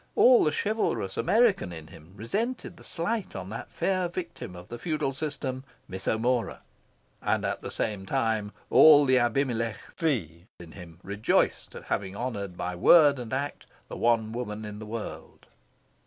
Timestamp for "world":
14.87-15.45